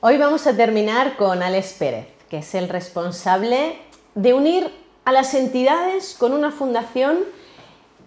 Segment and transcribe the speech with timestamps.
[0.00, 3.78] Hoy vamos a terminar con Alex Pérez, que es el responsable
[4.14, 4.70] de unir
[5.06, 7.20] a las entidades con una fundación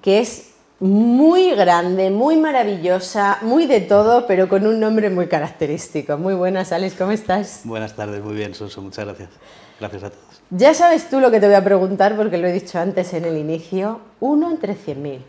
[0.03, 6.15] que es muy grande, muy maravillosa, muy de todo, pero con un nombre muy característico.
[6.19, 7.61] Muy buenas, Alex, ¿cómo estás?
[7.63, 9.29] Buenas tardes, muy bien, Sonso, muchas gracias.
[9.79, 10.41] Gracias a todos.
[10.51, 13.25] Ya sabes tú lo que te voy a preguntar, porque lo he dicho antes en
[13.25, 13.99] el inicio.
[14.19, 15.21] Uno entre 100.000.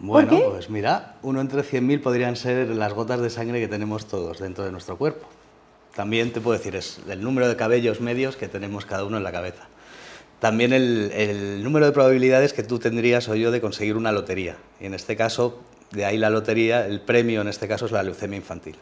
[0.00, 4.40] Bueno, pues mira, uno entre 100.000 podrían ser las gotas de sangre que tenemos todos
[4.40, 5.26] dentro de nuestro cuerpo.
[5.96, 9.22] También te puedo decir, es el número de cabellos medios que tenemos cada uno en
[9.22, 9.66] la cabeza.
[10.40, 14.58] También el, número de probabilidades que tú tendrías o yo de conseguir una lotería.
[14.78, 15.62] Y en este caso,
[15.92, 18.76] de ahí la lotería, el premio en este caso es la leucemia infantil.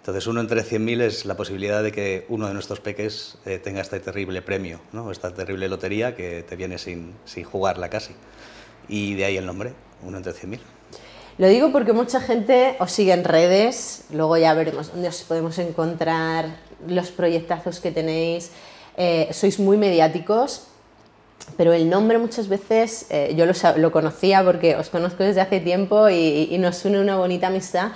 [0.00, 3.80] Entonces, uno entre 100.000 es la posibilidad de que uno de nuestros peques eh, tenga
[3.80, 8.12] este terrible premio, esta terrible lotería que te viene sin, sin jugarla casi.
[8.88, 9.72] Y de ahí el nombre,
[10.02, 10.58] uno entre 100.000.
[11.42, 15.58] Lo digo porque mucha gente os sigue en redes, luego ya veremos dónde os podemos
[15.58, 16.46] encontrar,
[16.86, 18.52] los proyectazos que tenéis.
[18.96, 20.68] Eh, sois muy mediáticos,
[21.56, 23.44] pero el nombre muchas veces, eh, yo
[23.74, 27.90] lo, conocía porque os conozco desde hace tiempo y, y, nos une una bonita amistad,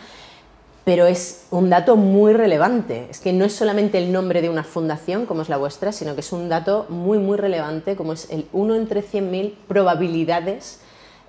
[0.84, 3.06] pero es un dato muy relevante.
[3.10, 6.16] Es que no es solamente el nombre de una fundación como es la vuestra, sino
[6.16, 10.80] que es un dato muy, muy relevante como es el 1 entre 100.000 probabilidades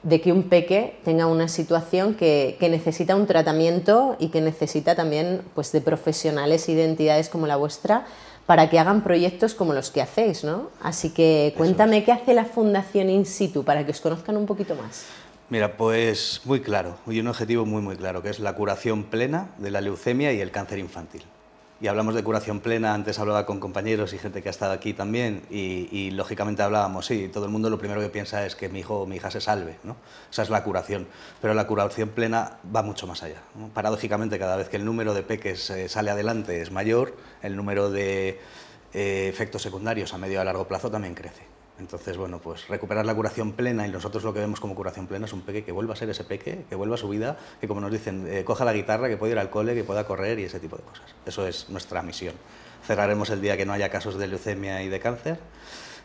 [0.07, 5.41] de que un peque tenga una situación que, necesita un tratamiento y que necesita también
[5.53, 8.05] pues, de profesionales y de entidades como la vuestra
[8.45, 10.69] para que hagan proyectos como los que hacéis, ¿no?
[10.81, 14.75] Así que cuéntame qué hace la Fundación In Situ para que os conozcan un poquito
[14.75, 15.03] más.
[15.49, 19.49] Mira, pues muy claro, y un objetivo muy muy claro, que es la curación plena
[19.57, 21.23] de la leucemia y el cáncer infantil
[21.79, 24.93] y hablamos de curación plena, antes hablaba con compañeros y gente que ha estado aquí
[24.93, 28.79] también y, lógicamente hablábamos, sí, todo el mundo lo primero que piensa es que mi
[28.79, 29.95] hijo o mi hija se salve, ¿no?
[30.31, 31.07] esa es la curación,
[31.41, 33.41] pero la curación plena va mucho más allá.
[33.73, 37.91] Paradójicamente, cada vez que el número de peques eh, sale adelante es mayor, el número
[37.91, 38.39] de
[38.93, 41.56] eh, efectos secundarios a medio y a largo plazo también crece.
[41.79, 45.25] Entonces, bueno, pues recuperar la curación plena y nosotros lo que vemos como curación plena
[45.25, 47.67] es un peque que vuelva a ser ese peque, que vuelva a su vida, que
[47.67, 50.39] como nos dicen, eh, coja la guitarra, que pueda ir al cole, que pueda correr
[50.39, 51.05] y ese tipo de cosas.
[51.25, 52.33] Eso es nuestra misión.
[52.85, 55.39] Cerraremos el día que no haya casos de leucemia y de cáncer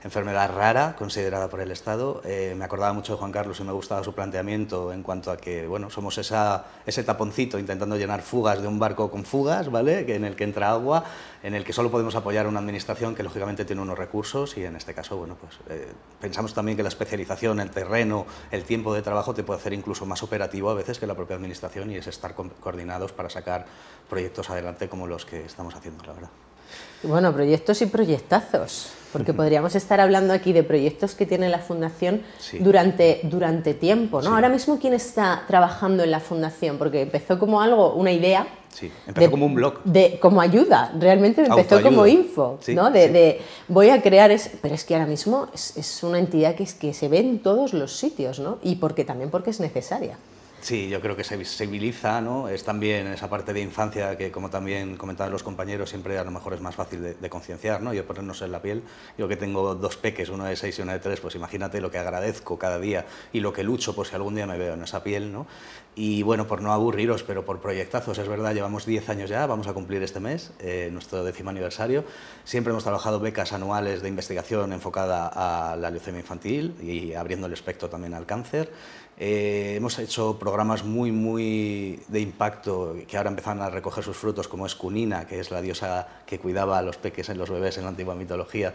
[0.05, 2.23] enfermedad rara considerada por el Estado.
[2.25, 5.37] Eh, me acordaba mucho de Juan Carlos y me gustaba su planteamiento en cuanto a
[5.37, 10.01] que bueno, somos ese taponcito intentando llenar fugas de un barco con fugas, ¿vale?
[10.15, 11.05] en el que entra agua,
[11.43, 14.65] en el que solo podemos apoyar a una administración que lógicamente tiene unos recursos y
[14.65, 18.95] en este caso bueno, pues, eh, pensamos también que la especialización, el terreno, el tiempo
[18.95, 21.97] de trabajo te puede hacer incluso más operativo a veces que la propia administración y
[21.97, 23.67] es estar coordinados para sacar
[24.09, 26.31] proyectos adelante como los que estamos haciendo, la verdad.
[27.03, 32.23] Bueno, proyectos y proyectazos, porque podríamos estar hablando aquí de proyectos que tiene la Fundación
[32.61, 34.35] durante, durante tiempo, ¿no?
[34.35, 36.79] Ahora mismo, ¿quién está trabajando en la Fundación?
[36.79, 38.47] Porque empezó como algo, una idea.
[38.73, 39.83] Sí, empezó como un blog.
[39.85, 42.91] De, como ayuda, realmente empezó como info, ¿no?
[42.91, 46.63] De, voy a crear, es, pero es que ahora mismo es, es una entidad que,
[46.63, 48.59] es, que se ve en todos los sitios, ¿no?
[48.63, 50.17] Y porque, también porque es necesaria.
[50.63, 52.49] Sí, yo creo que se visibiliza, ¿no?
[52.49, 56.31] Es también esa parte de infancia que, como también comentaban los compañeros, siempre a lo
[56.31, 57.93] mejor es más fácil de, concienciar, ¿no?
[57.93, 58.85] Yo ponernos en la piel,
[59.19, 61.91] yo que tengo dos peques, uno de seis y uno de tres, pues imagínate lo
[61.91, 64.85] que agradezco cada día y lo que lucho por si algún día me veo en
[64.85, 65.49] esa piel, ¿no?
[65.97, 69.67] Y bueno, por no aburriros, pero por proyectazos, es verdad, llevamos 10 años ya, vamos
[69.67, 72.05] a cumplir este mes, eh, nuestro décimo aniversario.
[72.45, 77.53] Siempre hemos trabajado becas anuales de investigación enfocada a la leucemia infantil y abriendo el
[77.53, 78.71] espectro también al cáncer.
[79.25, 84.49] Eh, hemos hecho programas muy, muy de impacto que ahora empiezan a recoger sus frutos,
[84.49, 87.79] como es Cunina, que es la diosa que cuidaba a los peques en los bebés
[87.79, 88.75] en la antigua mitología,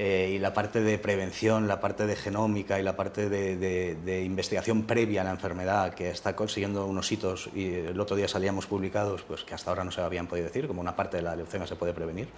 [0.00, 4.84] eh, y la parte de prevención, la parte de genómica y la parte de, investigación
[4.84, 9.22] previa a la enfermedad, que está consiguiendo unos hitos, y el otro día salíamos publicados,
[9.22, 11.66] pues que hasta ahora no se habían podido decir, como una parte de la leucemia
[11.66, 12.28] se puede prevenir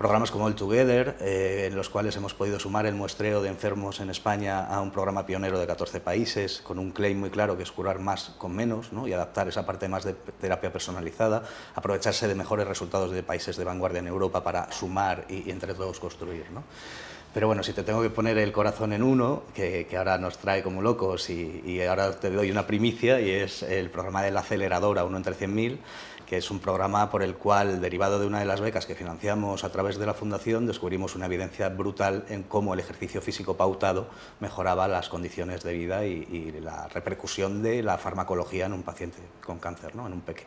[0.00, 4.00] programas como el Together, eh, en los cuales hemos podido sumar el muestreo de enfermos
[4.00, 7.64] en España a un programa pionero de 14 países, con un claim muy claro que
[7.64, 9.06] es curar más con menos ¿no?
[9.06, 11.42] y adaptar esa parte más de terapia personalizada,
[11.74, 16.00] aprovecharse de mejores resultados de países de vanguardia en Europa para sumar y, entre todos
[16.00, 16.46] construir.
[16.50, 16.64] ¿no?
[17.32, 20.38] Pero bueno, si te tengo que poner el corazón en uno, que, que ahora nos
[20.38, 24.32] trae como locos y, y, ahora te doy una primicia, y es el programa de
[24.32, 25.78] la aceleradora, uno entre 100.000,
[26.30, 29.64] que es un programa por el cual, derivado de una de las becas que financiamos
[29.64, 34.06] a través de la Fundación, descubrimos una evidencia brutal en cómo el ejercicio físico pautado
[34.38, 39.58] mejoraba las condiciones de vida y, la repercusión de la farmacología en un paciente con
[39.58, 40.06] cáncer, ¿no?
[40.06, 40.44] en un peque.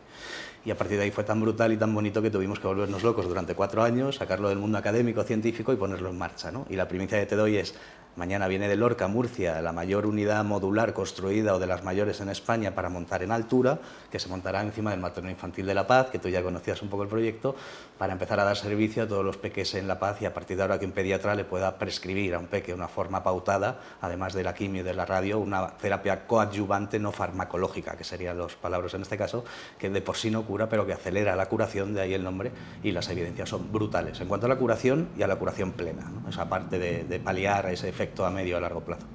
[0.64, 3.02] Y a partir de ahí fue tan brutal y tan bonito que tuvimos que volvernos
[3.02, 6.50] locos durante cuatro años, sacarlo del mundo académico, científico y ponerlo en marcha.
[6.50, 6.64] ¿no?
[6.70, 7.74] Y la primicia que te doy es,
[8.16, 12.28] Mañana viene de Lorca, Murcia, la mayor unidad modular construida o de las mayores en
[12.28, 16.10] España para montar en altura, que se montará encima del materno infantil de La Paz,
[16.10, 17.54] que tú ya conocías un poco el proyecto,
[17.98, 20.56] para empezar a dar servicio a todos los peques en La Paz y a partir
[20.56, 24.32] de ahora que un pediatra le pueda prescribir a un peque una forma pautada, además
[24.34, 28.56] de la quimio y de la radio, una terapia coadyuvante no farmacológica, que serían los
[28.56, 29.44] palabras en este caso,
[29.78, 32.52] que de por sí no cura, pero que acelera la curación, de ahí el nombre,
[32.82, 36.10] y las evidencias son brutales en cuanto a la curación y a la curación plena,
[36.28, 39.06] esa parte de, de paliar ese efecto a medio a largo plazo.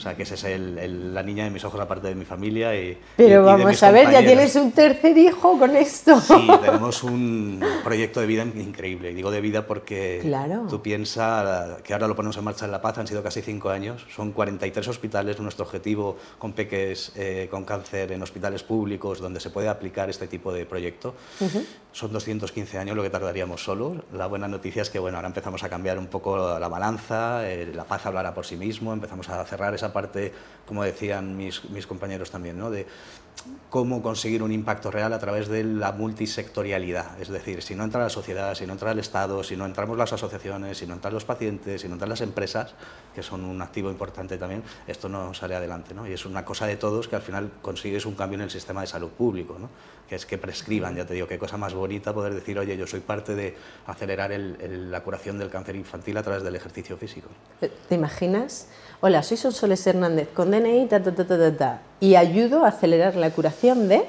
[0.00, 2.74] O sea, que esa es el, la niña de mis ojos, aparte de mi familia.
[2.74, 6.18] Y, Pero vamos a ver, ya tienes un tercer hijo con esto.
[6.22, 9.10] Sí, tenemos un proyecto de vida increíble.
[9.10, 10.64] Y digo de vida porque claro.
[10.70, 13.68] tú piensas que ahora lo ponemos en marcha en La Paz, han sido casi cinco
[13.68, 19.38] años, son 43 hospitales, nuestro objetivo con peques eh, con cáncer en hospitales públicos donde
[19.38, 21.14] se puede aplicar este tipo de proyecto.
[21.92, 23.98] Son 215 años lo que tardaríamos solos.
[24.14, 27.70] La buena noticia es que bueno, ahora empezamos a cambiar un poco la balanza, eh,
[27.74, 30.32] La Paz hablará por sí mismo, empezamos a cerrar esa parte,
[30.66, 32.70] como decían mis, mis compañeros también, ¿no?
[32.70, 32.86] de
[33.68, 37.20] cómo conseguir un impacto real a través de la multisectorialidad.
[37.20, 39.96] Es decir, si no entra la sociedad, si no entra el Estado, si no entramos
[39.96, 42.74] las asociaciones, si no entran los pacientes, si no entran las empresas,
[43.14, 45.94] que son un activo importante también, esto no sale adelante.
[45.94, 46.06] ¿no?
[46.06, 48.80] Y es una cosa de todos que al final consigues un cambio en el sistema
[48.80, 49.68] de salud público, ¿no?
[50.08, 52.86] que es que prescriban, ya te digo, qué cosa más bonita poder decir, oye, yo
[52.88, 53.56] soy parte de
[53.86, 57.28] acelerar la curación del cáncer infantil a través del ejercicio físico.
[57.60, 58.66] ¿Te imaginas?
[59.00, 63.14] Hola, soy Sonsoles Hernández con DNI, ta, ta, ta, ta, ta, y ayudo a acelerar
[63.16, 64.04] la curación de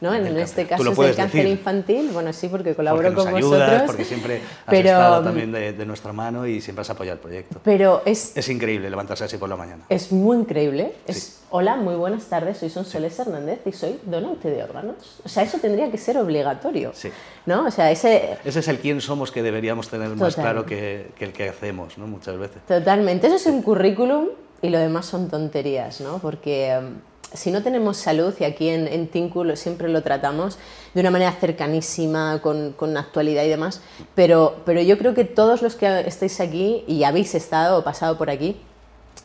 [0.00, 0.14] ¿no?
[0.14, 3.82] En este caso es el cáncer infantil, bueno, sí, porque colaboro con vosotros.
[3.86, 7.60] Porque siempre has estado también de, nuestra mano y siempre has apoyado el proyecto.
[7.62, 8.36] Pero es...
[8.36, 9.84] Es increíble levantarse así por la mañana.
[9.88, 10.94] Es muy increíble.
[11.06, 15.20] Es, Hola, muy buenas tardes, soy Sonsoles Hernández y soy donante de órganos.
[15.24, 16.92] O sea, eso tendría que ser obligatorio.
[16.94, 17.10] Sí.
[17.44, 17.66] ¿no?
[17.66, 18.38] O sea, ese...
[18.44, 21.98] ese es el quién somos que deberíamos tener más claro que, que, el que hacemos,
[21.98, 22.06] ¿no?
[22.06, 22.62] Muchas veces.
[22.66, 23.26] Totalmente.
[23.26, 24.28] Eso es un currículum
[24.62, 26.18] y lo demás son tonterías, ¿no?
[26.18, 27.00] Porque em,
[27.32, 30.58] si no tenemos salud, y aquí en, en siempre lo tratamos
[30.94, 33.80] de una manera cercanísima, con, con, actualidad y demás,
[34.14, 38.18] pero, pero yo creo que todos los que estáis aquí y habéis estado o pasado
[38.18, 38.60] por aquí,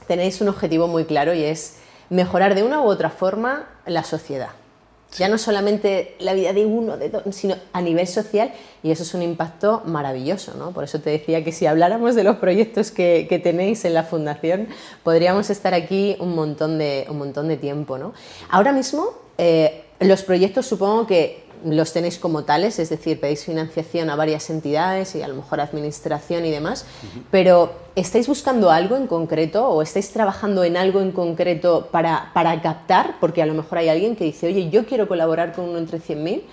[0.08, 1.78] tenéis un objetivo muy claro y es
[2.10, 4.50] mejorar de una u otra forma la sociedad.
[5.18, 8.52] Ya no solamente la vida de uno, de dos, sino a nivel social
[8.84, 10.54] y eso es un impacto maravilloso.
[10.58, 10.72] ¿no?
[10.72, 14.68] Por eso te decía que si habláramos de los proyectos que, tenéis en la Fundación,
[15.04, 17.98] podríamos estar aquí un montón de, un montón de tiempo.
[17.98, 18.14] ¿no?
[18.50, 24.10] Ahora mismo, eh, los proyectos supongo que los tenéis como tales, es decir, pedís financiación
[24.10, 26.86] a varias entidades y a lo mejor administración y demás,
[27.32, 32.62] pero ¿estáis buscando algo en concreto o estáis trabajando en algo en concreto para, para
[32.62, 33.16] captar?
[33.20, 36.00] Porque a lo mejor hay alguien que dice, oye, yo quiero colaborar con uno entre
[36.00, 36.44] 100.000.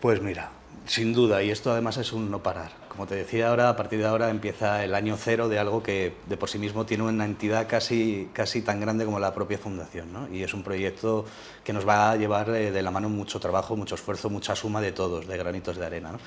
[0.00, 0.50] Pues mira,
[0.86, 2.85] sin duda, y esto además es un no parar.
[2.96, 6.14] Como te decía ahora, a partir de ahora empieza el año cero de algo que
[6.26, 10.14] de por sí mismo tiene una entidad casi, casi tan grande como la propia fundación.
[10.14, 10.32] ¿no?
[10.32, 11.26] Y es un proyecto
[11.62, 14.80] que nos va a llevar eh, de la mano mucho trabajo, mucho esfuerzo, mucha suma
[14.80, 16.12] de todos, de granitos de arena.
[16.12, 16.18] ¿no?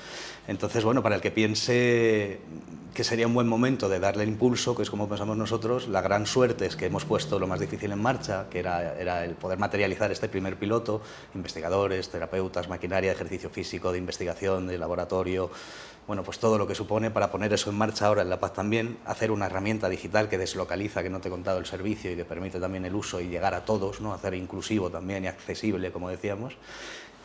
[0.46, 2.38] Entonces, bueno, para el que piense
[2.94, 6.26] que sería un buen momento de darle impulso, que es como pensamos nosotros, la gran
[6.26, 9.58] suerte es que hemos puesto lo más difícil en marcha, que era, era el poder
[9.58, 11.00] materializar este primer piloto,
[11.34, 15.50] investigadores, terapeutas, maquinaria ejercicio físico, de investigación, de laboratorio,
[16.10, 18.52] bueno, pues todo lo que supone para poner eso en marcha ahora en La Paz
[18.52, 22.16] también, hacer una herramienta digital que deslocaliza, que no te he contado el servicio y
[22.16, 24.12] que permite también el uso y llegar a todos, ¿no?
[24.12, 26.56] hacer inclusivo también y accesible, como decíamos.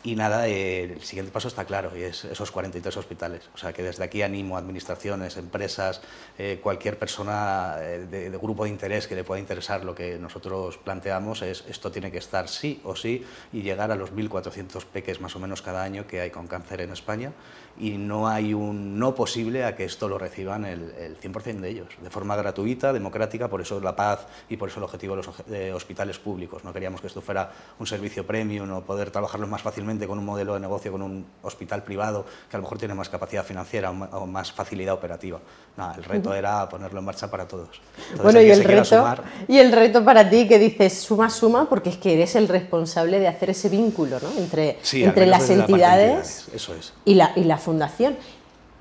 [0.04, 3.50] Y nada, eh, el siguiente paso está claro, y es esos 43 hospitales.
[3.56, 6.00] O sea, que desde aquí animo a administraciones, empresas,
[6.38, 10.16] eh, cualquier persona eh, de, de, grupo de interés que le pueda interesar lo que
[10.16, 14.84] nosotros planteamos, es esto tiene que estar sí o sí y llegar a los 1.400
[14.84, 17.32] peques más o menos cada año que hay con cáncer en España
[17.78, 21.68] y no hay un no posible a que esto lo reciban el, el 100% de
[21.68, 25.22] ellos, de forma gratuita, democrática, por eso la paz y por eso el objetivo de
[25.22, 26.64] los de hospitales públicos.
[26.64, 30.24] No queríamos que esto fuera un servicio premium o poder trabajarlo más fácilmente con un
[30.24, 33.90] modelo de negocio, con un hospital privado que a lo mejor tiene más capacidad financiera
[33.90, 35.40] o más facilidad operativa.
[35.76, 36.38] Nada, el reto uh -huh.
[36.38, 37.68] era ponerlo en marcha para todos.
[38.10, 39.22] Entonces, bueno, y el, reto, sumar...
[39.46, 43.20] y el reto para ti que dices suma, suma, porque es que eres el responsable
[43.20, 44.30] de hacer ese vínculo ¿no?
[44.38, 46.94] entre, sí, entre las entidades, entidades, Eso es.
[47.04, 48.16] y, la, y la fundación.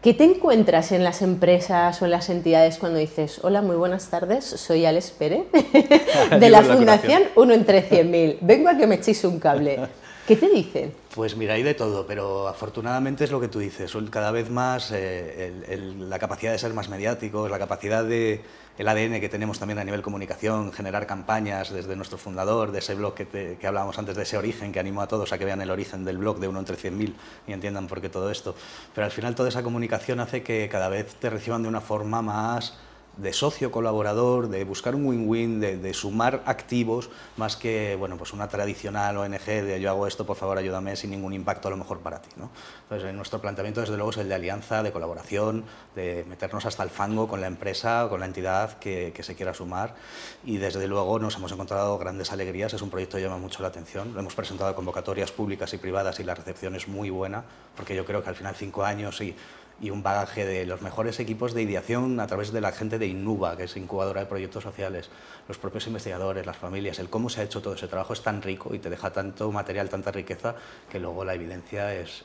[0.03, 4.11] ¿Qué te encuentras en las empresas o en las entidades cuando dices, hola, muy buenas
[4.11, 5.45] tardes, soy Alex Pérez,
[6.39, 9.79] de la Fundación Uno entre 100.000, vengo a que me echéis un cable?
[10.27, 10.91] ¿Qué te dicen?
[11.13, 14.91] Pues mira, hay de todo, pero afortunadamente es lo que tú dices, cada vez más
[14.91, 18.41] eh, el, el, la capacidad de ser más mediáticos, la capacidad de
[18.79, 22.95] el ADN que tenemos también a nivel comunicación, generar campañas desde nuestro fundador, de ese
[22.95, 25.45] blog que, te, que hablábamos antes, de ese origen, que animo a todos a que
[25.45, 27.13] vean el origen del blog de uno entre 100.000
[27.47, 28.55] y entiendan por qué todo esto.
[28.93, 32.23] Pero al final toda esa comunicación hace que cada vez te reciban de una forma
[32.23, 32.73] más
[33.17, 38.47] de socio colaborador, de buscar un win-win, de, sumar activos, más que bueno, pues una
[38.47, 41.99] tradicional ONG de yo hago esto, por favor ayúdame sin ningún impacto a lo mejor
[41.99, 42.29] para ti.
[42.35, 42.49] ¿no?
[42.83, 45.63] Entonces, nuestro planteamiento desde luego es el de alianza, de colaboración,
[45.95, 49.53] de meternos hasta el fango con la empresa, con la entidad que, que se quiera
[49.53, 49.95] sumar
[50.43, 53.69] y desde luego nos hemos encontrado grandes alegrías, es un proyecto que llama mucho la
[53.69, 57.43] atención, lo hemos presentado a convocatorias públicas y privadas y la recepción es muy buena,
[57.75, 59.35] porque yo creo que al final cinco años y
[59.81, 63.07] y un bagaje de los mejores equipos de ideación a través de la gente de
[63.07, 65.09] Innuba, que es incubadora de proyectos sociales,
[65.47, 68.41] los propios investigadores, las familias, el cómo se ha hecho todo ese trabajo es tan
[68.41, 70.55] rico y te deja tanto material, tanta riqueza,
[70.89, 72.23] que luego la evidencia es,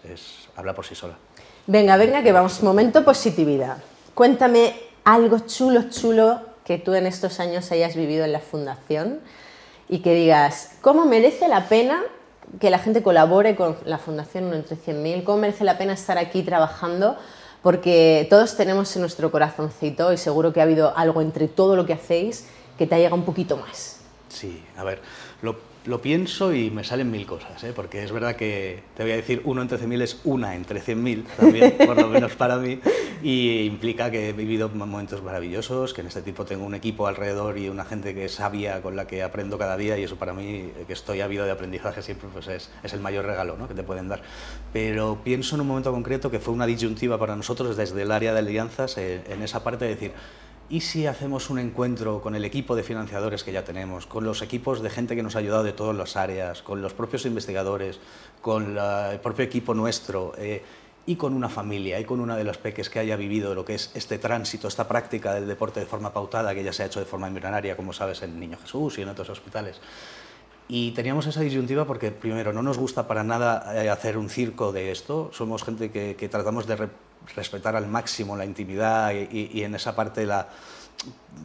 [0.57, 1.17] habla por sí sola.
[1.67, 3.79] Venga, venga, que vamos, momento positividad.
[4.15, 9.21] Cuéntame algo chulo, chulo que tú en estos años hayas vivido en la fundación
[9.89, 12.01] y que digas, ¿cómo merece la pena
[12.61, 15.25] que la gente colabore con la Fundación 1 entre 100.000?
[15.25, 17.17] ¿Cómo merece la pena estar aquí trabajando?
[17.63, 21.87] Porque todos tenemos en nuestro corazoncito y seguro que ha habido algo entre todo lo
[21.87, 22.47] que hacéis
[22.79, 24.01] que te ha llegado un poquito más.
[24.29, 25.03] Sí, a ver,
[25.43, 27.73] lo lo pienso y me salen mil cosas, ¿eh?
[27.75, 31.25] porque es verdad que te voy a decir uno entre 100.000 es una entre 100.000
[31.39, 32.81] también, por lo menos para mí,
[33.23, 37.59] y implica que he vivido momentos maravillosos, que en este tipo tengo un equipo alrededor
[37.59, 40.35] y una gente que es sabia con la que aprendo cada día y eso para
[40.35, 43.67] mí, que estoy habido de aprendizaje siempre, pues es, es el mayor regalo ¿no?
[43.67, 44.23] que te pueden dar.
[44.73, 48.33] Pero pienso en un momento concreto que fue una disyuntiva para nosotros desde el área
[48.35, 50.13] de alianzas, eh, en esa parte de decir,
[50.71, 54.41] ¿Y si hacemos un encuentro con el equipo de financiadores que ya tenemos, con los
[54.41, 57.99] equipos de gente que nos ha ayudado de todas las áreas, con los propios investigadores,
[58.41, 60.63] con el propio equipo nuestro eh,
[61.07, 63.75] y con una familia y con una de los peques que haya vivido lo que
[63.75, 67.01] es este tránsito, esta práctica del deporte de forma pautada que ya se ha hecho
[67.01, 69.81] de forma embrionaria, como sabes, en Niño Jesús y en otros hospitales?
[70.73, 74.71] Y teníamos esa disyuntiva porque, primero, no nos gusta para nada eh, hacer un circo
[74.71, 75.29] de esto.
[75.33, 76.89] Somos gente que, tratamos de
[77.35, 80.47] respetar al máximo la intimidad y, y en esa parte la,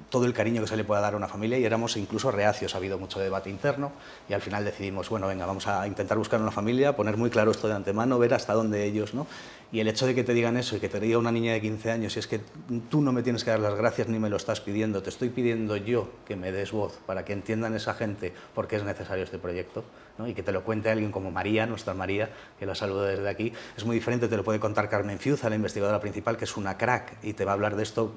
[0.09, 2.73] todo el cariño que se le pueda dar a una familia y éramos incluso reacios,
[2.75, 3.91] ha habido mucho debate interno
[4.29, 7.51] y al final decidimos, bueno, venga, vamos a intentar buscar una familia, poner muy claro
[7.51, 9.27] esto de antemano, ver hasta dónde ellos, ¿no?
[9.75, 11.59] Y el hecho de que te digan eso y que te diga una niña de
[11.59, 12.39] 15 años, y es que
[12.89, 15.27] tú no me tienes que dar las gracias ni me lo estás pidiendo, te estoy
[15.27, 19.25] pidiendo yo que me des voz para que entiendan esa gente por qué es necesario
[19.25, 19.83] este proyecto,
[20.17, 20.29] ¿no?
[20.29, 23.51] y que te lo cuente alguien como María, nuestra María, que la saludo desde aquí,
[23.75, 26.77] es muy diferente, te lo puede contar Carmen Fiuza, la investigadora principal, que es una
[26.77, 28.13] crack y te va a hablar de esto,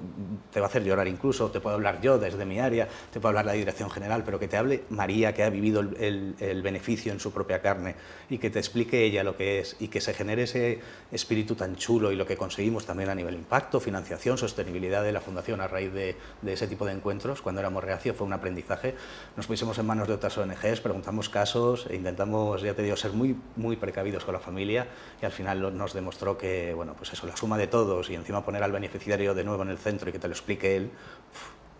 [0.53, 3.31] te va a hacer llorar incluso, te puedo hablar yo desde mi área, te puedo
[3.31, 7.11] hablar la dirección general, pero que te hable María, que ha vivido el, el beneficio
[7.11, 7.95] en su propia carne
[8.29, 10.79] y que te explique ella lo que es y que se genere ese
[11.11, 15.21] espíritu tan chulo y lo que conseguimos también a nivel impacto, financiación, sostenibilidad de la
[15.21, 16.15] Fundación a raíz de,
[16.45, 18.95] ese tipo de encuentros, cuando éramos reacio fue un aprendizaje.
[19.35, 23.13] Nos pusimos en manos de otras ONGs, preguntamos casos e intentamos, ya te digo, ser
[23.13, 24.87] muy, muy precavidos con la familia
[25.21, 28.43] y al final nos demostró que, bueno, pues eso, la suma de todos y encima
[28.43, 30.91] poner al beneficiario de nuevo en el centro y que te lo explique él,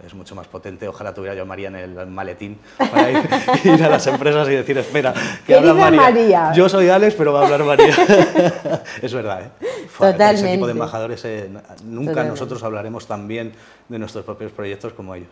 [0.06, 0.88] es mucho más potente.
[0.88, 4.77] Ojalá tuviera yo a María en el maletín para ir, a las empresas y decir,
[4.77, 5.13] espera,
[5.46, 6.51] que habla María.
[6.53, 7.96] Yo soy Alex, pero va a hablar María.
[9.01, 9.50] es verdad, ¿eh?
[9.98, 10.34] Totalmente.
[10.34, 11.50] Ese tipo de embajadores, eh,
[11.84, 13.53] nunca nosotros hablaremos tan bien
[13.88, 15.29] de nuestros propios proyectos como ellos.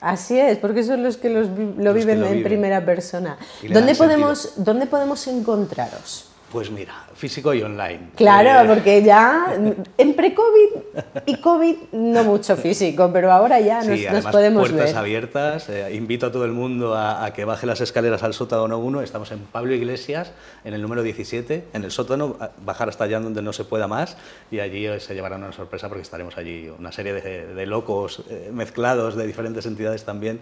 [0.00, 3.36] Así es, porque son los que los, lo, viven en primera persona.
[3.68, 6.29] ¿Dónde podemos, ¿Dónde podemos encontraros?
[6.50, 8.10] Pues mira, físico y online.
[8.16, 9.56] Claro, eh, porque ya
[9.98, 15.68] en pre-COVID y COVID no mucho físico, pero ahora ya nos, además, podemos puertas abiertas.
[15.68, 19.02] Eh, invito a todo el mundo a, que baje las escaleras al sótano 1.
[19.02, 20.32] Estamos en Pablo Iglesias,
[20.64, 24.16] en el número 17, en el sótano, bajar hasta allá donde no se pueda más
[24.50, 29.14] y allí se llevarán una sorpresa porque estaremos allí una serie de, locos eh, mezclados
[29.14, 30.40] de diferentes entidades también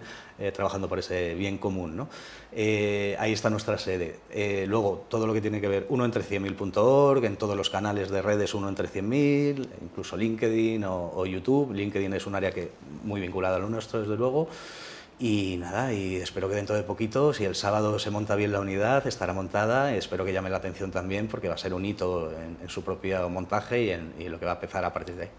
[0.53, 1.97] trabajando por ese bien común.
[1.97, 2.07] ¿no?
[2.51, 4.15] ahí está nuestra sede.
[4.65, 8.21] luego, todo lo que tiene que ver uno entre 100.000.org, en todos los canales de
[8.21, 11.73] redes uno entre 100.000, incluso LinkedIn o, YouTube.
[11.73, 12.71] LinkedIn es un área que
[13.03, 14.47] muy vinculada a lo nuestro, desde luego.
[15.19, 18.61] Y nada, y espero que dentro de poquito, si el sábado se monta bien la
[18.61, 19.93] unidad, estará montada.
[19.93, 23.27] Espero que llame la atención también, porque va a ser un hito en, su propio
[23.29, 25.29] montaje y en y lo que va a empezar a partir de ahí.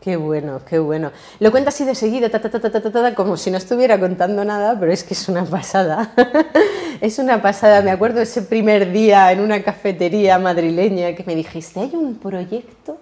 [0.00, 1.12] Qué bueno, qué bueno.
[1.40, 4.92] Lo cuenta así de seguido, ta, ta, ta, como si no estuviera contando nada, pero
[4.92, 6.14] es que es una pasada.
[7.02, 7.82] es una pasada.
[7.82, 12.96] Me acuerdo ese primer día en una cafetería madrileña que me dijiste, hay un proyecto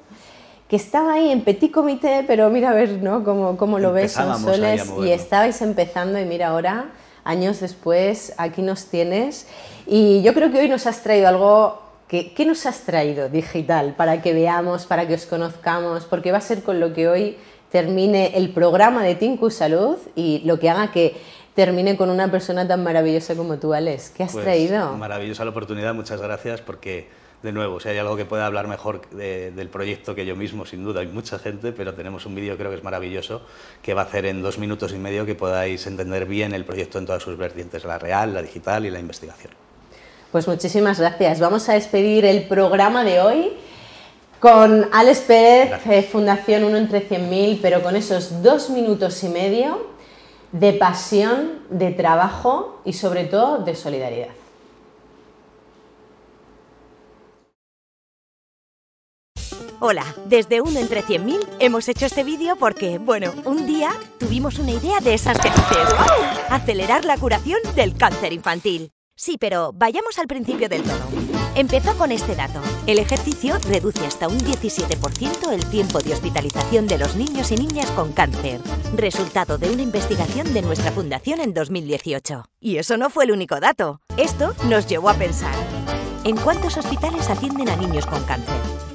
[0.69, 3.23] que estaba ahí en petit comité, pero mira a ver ¿no?
[3.23, 6.91] cómo, cómo lo ves, Soles, y estabais empezando y mira ahora,
[7.23, 9.47] años después, aquí nos tienes.
[9.87, 14.23] Y yo creo que hoy nos has traído algo ¿Qué, nos has traído digital para
[14.23, 16.07] que veamos, para que os conozcamos?
[16.07, 17.37] Porque va a ser con lo que hoy
[17.71, 21.17] termine el programa de Tinku Salud y lo que haga que
[21.55, 24.09] termine con una persona tan maravillosa como tú, Alex.
[24.09, 24.95] ¿Qué has pues, traído?
[24.95, 27.09] Maravillosa la oportunidad, muchas gracias porque
[27.43, 30.85] de nuevo, si hay algo que pueda hablar mejor del proyecto que yo mismo, sin
[30.85, 33.43] duda, hay mucha gente, pero tenemos un vídeo creo que es maravilloso
[33.83, 36.99] que va a hacer en dos minutos y medio que podáis entender bien el proyecto
[36.99, 39.68] en todas sus vertientes, la real, la digital y la investigación.
[40.33, 41.41] Pues muchísimas gracias.
[41.41, 43.53] Vamos a despedir el programa de hoy
[44.41, 49.87] con Alex Pérez, eh, Fundación 1 entre 100.000, pero con esos dos minutos y medio
[50.53, 54.29] de pasión, de trabajo y sobre todo de solidaridad.
[59.81, 64.73] Hola, desde Uno entre 100.000 hemos hecho este vídeo porque, bueno, un día tuvimos una
[64.73, 65.95] idea de esas que dices,
[66.51, 68.91] acelerar la curación del cáncer infantil.
[69.21, 71.09] Sí, pero vayamos al principio del todo.
[71.57, 72.61] Empezó con este dato.
[72.87, 77.91] El ejercicio reduce hasta un 17% el tiempo de hospitalización de los niños y niñas
[77.91, 78.61] con cáncer,
[78.95, 82.45] resultado de una investigación de nuestra fundación en 2018.
[82.61, 84.01] Y eso no fue el único dato.
[84.17, 85.53] Esto nos llevó a pensar,
[86.23, 88.88] ¿en cuántos hospitales atienden a niños con cáncer?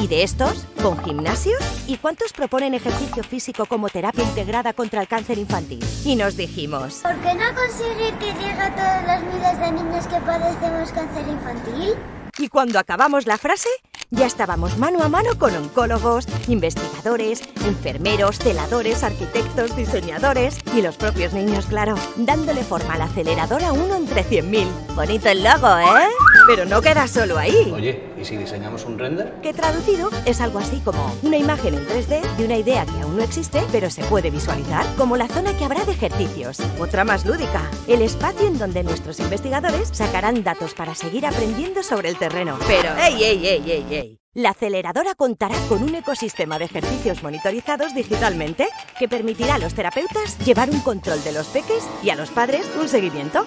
[0.00, 1.52] ¿Y de estos, con gimnasio?
[1.86, 5.84] ¿Y cuántos proponen ejercicio físico como terapia integrada contra el cáncer infantil?
[6.06, 7.00] Y nos dijimos...
[7.02, 11.28] ¿Por qué no conseguir que llegue a todos los miles de niños que padecemos cáncer
[11.28, 11.94] infantil?
[12.38, 13.68] Y cuando acabamos la frase,
[14.08, 21.34] ya estábamos mano a mano con oncólogos, investigadores, enfermeros, celadores, arquitectos, diseñadores y los propios
[21.34, 24.66] niños, claro, dándole forma al acelerador a uno entre 100.000.
[24.94, 26.08] Bonito el logo, ¿eh?
[26.48, 27.70] Pero no queda solo ahí.
[27.72, 29.32] Oye, ¿y si diseñamos un render?
[29.42, 33.16] Que traducido es algo así como una imagen en 3D de una idea que aún
[33.16, 36.58] no existe, pero se puede visualizar, como la zona que habrá de ejercicios.
[36.78, 42.08] Otra más lúdica, el espacio en donde nuestros investigadores sacarán datos para seguir aprendiendo sobre
[42.08, 42.58] el terreno.
[42.66, 44.20] Pero, ¡ey, ey, ey, ey, ey!
[44.32, 50.38] La aceleradora contará con un ecosistema de ejercicios monitorizados digitalmente que permitirá a los terapeutas
[50.44, 53.44] llevar un control de los peques y a los padres un seguimiento.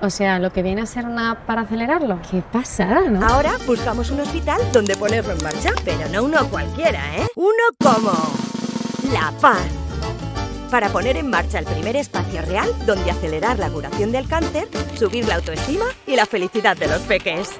[0.00, 2.20] O sea, lo que viene a ser una para acelerarlo.
[2.30, 3.26] Qué pasada, ¿no?
[3.26, 7.26] Ahora buscamos un hospital donde ponerlo en marcha, pero no uno cualquiera, ¿eh?
[7.34, 8.12] Uno como
[9.12, 9.66] La Paz.
[10.70, 15.26] Para poner en marcha el primer espacio real donde acelerar la curación del cáncer, subir
[15.26, 17.50] la autoestima y la felicidad de los peques.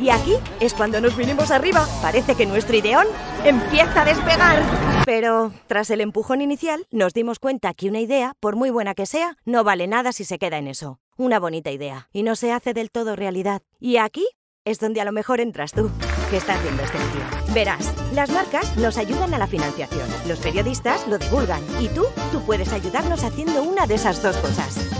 [0.00, 1.86] Y aquí es cuando nos vinimos arriba.
[2.02, 3.06] Parece que nuestro ideón
[3.44, 4.62] empieza a despegar.
[5.06, 9.06] Pero tras el empujón inicial, nos dimos cuenta que una idea, por muy buena que
[9.06, 10.98] sea, no vale nada si se queda en eso.
[11.16, 12.08] Una bonita idea.
[12.12, 13.62] Y no se hace del todo realidad.
[13.78, 14.26] Y aquí
[14.64, 15.88] es donde a lo mejor entras tú,
[16.28, 17.54] que estás viendo este vídeo.
[17.54, 22.40] Verás, las marcas nos ayudan a la financiación, los periodistas lo divulgan y tú, tú
[22.44, 24.90] puedes ayudarnos haciendo una de esas dos cosas.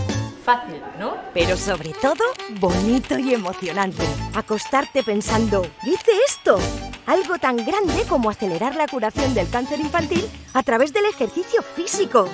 [0.44, 1.16] Fácil, ¿no?
[1.33, 2.22] Pero sobre todo,
[2.61, 4.05] bonito y emocionante.
[4.35, 6.59] Acostarte pensando, dice esto.
[7.07, 12.29] Algo tan grande como acelerar la curación del cáncer infantil a través del ejercicio físico.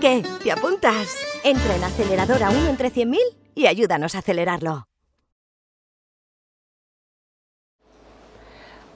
[0.00, 0.22] ¿Qué?
[0.44, 1.16] ¿Te apuntas?
[1.42, 3.18] Entra en aceleradora 1 entre 100.000
[3.56, 4.86] y ayúdanos a acelerarlo.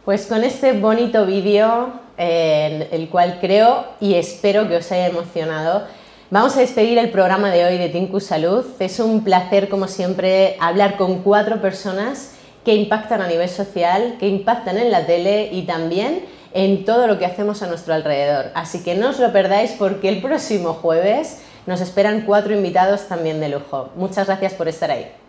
[0.04, 5.88] Pues con este bonito vídeo, eh, el cual creo y espero que os haya emocionado,
[6.30, 8.64] vamos a despedir el programa de hoy de Tinku Salud.
[8.78, 14.28] Es un placer, como siempre, hablar con cuatro personas que impactan a nivel social, que
[14.28, 18.46] impactan en la tele y también en todo lo que hacemos a nuestro alrededor.
[18.54, 23.40] Así que no os lo perdáis porque el próximo jueves nos esperan cuatro invitados también
[23.40, 23.90] de lujo.
[23.94, 25.21] Muchas gracias por estar ahí.